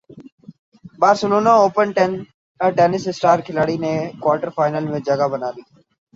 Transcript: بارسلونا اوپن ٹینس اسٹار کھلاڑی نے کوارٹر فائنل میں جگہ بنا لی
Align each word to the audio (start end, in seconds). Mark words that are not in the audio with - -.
بارسلونا 0.99 1.51
اوپن 1.63 1.87
ٹینس 2.77 3.03
اسٹار 3.07 3.37
کھلاڑی 3.45 3.77
نے 3.83 3.93
کوارٹر 4.21 4.49
فائنل 4.55 4.85
میں 4.91 4.99
جگہ 5.07 5.27
بنا 5.31 5.49
لی 5.55 5.63